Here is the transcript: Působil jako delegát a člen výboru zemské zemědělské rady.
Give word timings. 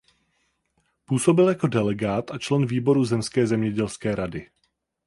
Působil 1.05 1.49
jako 1.49 1.67
delegát 1.67 2.31
a 2.31 2.37
člen 2.37 2.65
výboru 2.65 3.05
zemské 3.05 3.47
zemědělské 3.47 4.15
rady. 4.15 4.47